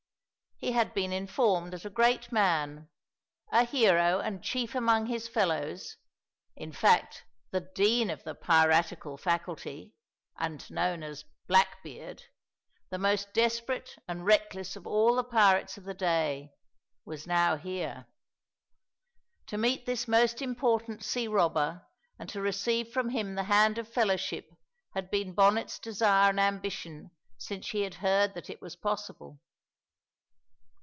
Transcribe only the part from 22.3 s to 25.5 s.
receive from him the hand of fellowship had been